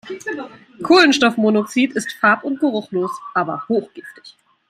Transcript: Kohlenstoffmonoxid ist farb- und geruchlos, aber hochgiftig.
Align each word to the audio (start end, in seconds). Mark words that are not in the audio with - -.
Kohlenstoffmonoxid 0.81 1.91
ist 1.91 2.09
farb- 2.19 2.43
und 2.43 2.59
geruchlos, 2.59 3.11
aber 3.35 3.61
hochgiftig. 3.69 4.35